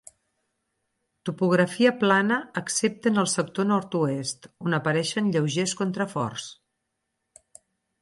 Topografia 1.29 1.91
plana 2.05 2.39
excepte 2.63 3.13
en 3.15 3.23
el 3.25 3.31
sector 3.35 3.69
nord-oest, 3.75 4.51
on 4.69 4.81
apareixen 4.81 5.33
lleugers 5.37 5.79
contraforts. 5.85 6.53